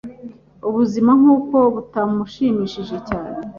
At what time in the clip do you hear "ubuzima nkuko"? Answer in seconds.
0.67-1.57